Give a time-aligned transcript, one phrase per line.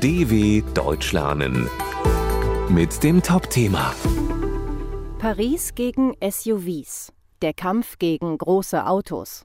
[0.00, 1.68] DW Deutsch lernen
[2.68, 3.92] mit dem Top-Thema
[5.18, 7.12] Paris gegen SUVs.
[7.42, 9.44] Der Kampf gegen große Autos.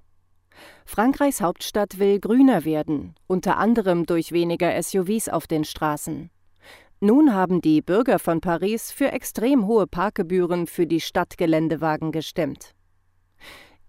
[0.86, 6.30] Frankreichs Hauptstadt will grüner werden, unter anderem durch weniger SUVs auf den Straßen.
[7.00, 12.76] Nun haben die Bürger von Paris für extrem hohe Parkgebühren für die Stadtgeländewagen gestimmt.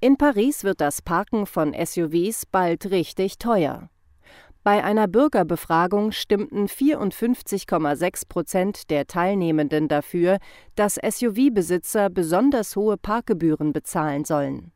[0.01, 3.91] In Paris wird das Parken von SUVs bald richtig teuer.
[4.65, 10.39] Bei einer Bürgerbefragung stimmten 54,6 Prozent der Teilnehmenden dafür,
[10.75, 14.73] dass SUV-Besitzer besonders hohe Parkgebühren bezahlen sollen.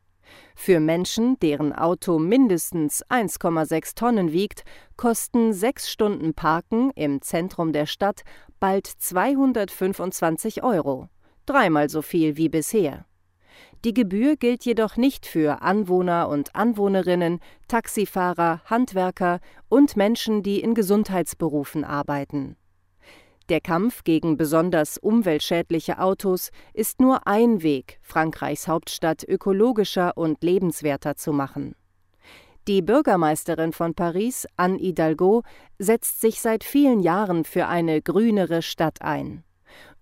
[0.54, 4.64] Für Menschen, deren Auto mindestens 1,6 Tonnen wiegt,
[4.98, 8.24] kosten sechs Stunden Parken im Zentrum der Stadt
[8.60, 11.08] bald 225 Euro,
[11.46, 13.07] dreimal so viel wie bisher.
[13.84, 20.74] Die Gebühr gilt jedoch nicht für Anwohner und Anwohnerinnen, Taxifahrer, Handwerker und Menschen, die in
[20.74, 22.56] Gesundheitsberufen arbeiten.
[23.48, 31.16] Der Kampf gegen besonders umweltschädliche Autos ist nur ein Weg, Frankreichs Hauptstadt ökologischer und lebenswerter
[31.16, 31.74] zu machen.
[32.66, 35.44] Die Bürgermeisterin von Paris, Anne Hidalgo,
[35.78, 39.44] setzt sich seit vielen Jahren für eine grünere Stadt ein.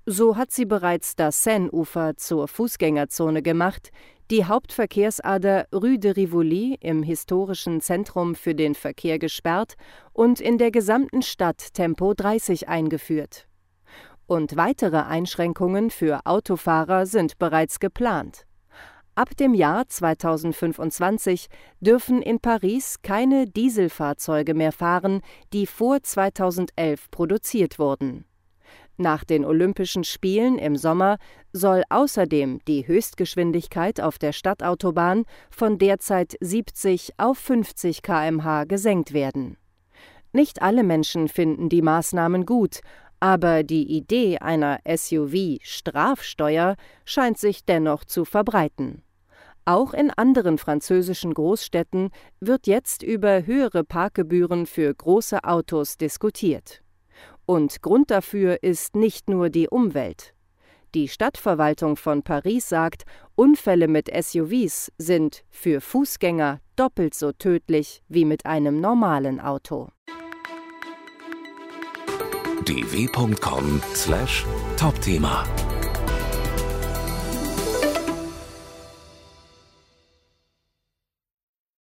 [0.08, 3.90] So hat sie bereits das Seine-Ufer zur Fußgängerzone gemacht,
[4.30, 9.74] die Hauptverkehrsader Rue de Rivoli im historischen Zentrum für den Verkehr gesperrt
[10.12, 13.48] und in der gesamten Stadt Tempo 30 eingeführt.
[14.28, 18.46] Und weitere Einschränkungen für Autofahrer sind bereits geplant.
[19.16, 21.48] Ab dem Jahr 2025
[21.80, 25.20] dürfen in Paris keine Dieselfahrzeuge mehr fahren,
[25.52, 28.24] die vor 2011 produziert wurden.
[28.98, 31.18] Nach den Olympischen Spielen im Sommer
[31.52, 39.58] soll außerdem die Höchstgeschwindigkeit auf der Stadtautobahn von derzeit 70 auf 50 km/h gesenkt werden.
[40.32, 42.80] Nicht alle Menschen finden die Maßnahmen gut,
[43.20, 49.02] aber die Idee einer SUV-Strafsteuer scheint sich dennoch zu verbreiten.
[49.64, 52.10] Auch in anderen französischen Großstädten
[52.40, 56.82] wird jetzt über höhere Parkgebühren für große Autos diskutiert.
[57.46, 60.34] Und Grund dafür ist nicht nur die Umwelt.
[60.94, 68.24] Die Stadtverwaltung von Paris sagt, Unfälle mit SUVs sind für Fußgänger doppelt so tödlich wie
[68.24, 69.88] mit einem normalen Auto.
[72.64, 75.44] dw.com/topthema